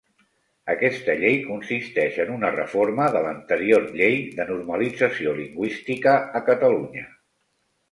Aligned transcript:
Aquesta 0.73 1.15
llei 1.19 1.35
consisteix 1.49 2.17
en 2.23 2.31
una 2.37 2.49
reforma 2.55 3.07
de 3.17 3.21
l'anterior 3.27 3.87
Llei 4.01 4.19
de 4.41 4.49
Normalització 4.49 5.37
Lingüística 5.43 6.19
a 6.41 6.45
Catalunya. 6.51 7.09